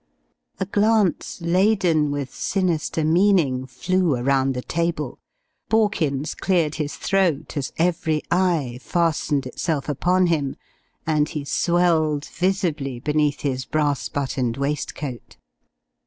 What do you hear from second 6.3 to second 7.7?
cleared his throat